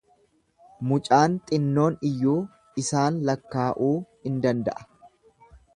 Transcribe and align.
Mucaan 0.91 1.35
xinnoon 1.51 1.99
iyyuu 2.09 2.35
isaan 2.85 3.23
lakkaa'uu 3.31 3.95
in 4.31 4.45
danda'a. 4.47 4.89